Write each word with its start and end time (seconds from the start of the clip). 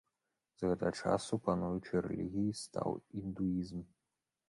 З 0.61 0.69
гэтага 0.71 0.91
часу 1.01 1.39
пануючай 1.49 2.03
рэлігіяй 2.09 2.53
стаў 2.65 3.01
індуізм. 3.25 3.89